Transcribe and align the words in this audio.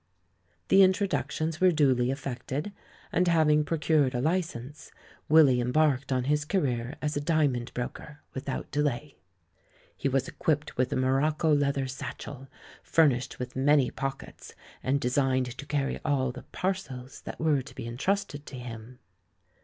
The 0.69 0.81
introductions 0.81 1.61
were 1.61 1.69
duly 1.71 2.09
effected, 2.09 2.71
and, 3.11 3.27
having 3.27 3.63
procured 3.63 4.15
a 4.15 4.19
licence, 4.19 4.89
Willy 5.29 5.61
embarked 5.61 6.11
on 6.11 6.23
his 6.23 6.43
career 6.43 6.95
as 7.03 7.15
a 7.15 7.21
diamond 7.21 7.71
broker 7.75 8.23
without 8.33 8.71
delay. 8.71 9.19
He 9.95 10.09
was 10.09 10.27
equipped 10.27 10.75
with 10.75 10.91
a 10.91 10.95
morocco 10.95 11.53
leather 11.53 11.85
satchel, 11.85 12.47
furnished 12.81 13.37
with 13.37 13.55
many 13.55 13.91
pockets 13.91 14.55
and 14.81 14.99
designed 14.99 15.55
to 15.55 15.67
carry 15.67 15.99
all 16.03 16.31
the 16.31 16.45
"parcels" 16.51 17.21
that 17.25 17.39
were 17.39 17.61
to 17.61 17.75
be 17.75 17.85
entrusted 17.85 18.47
to 18.47 18.57
him. 18.57 18.97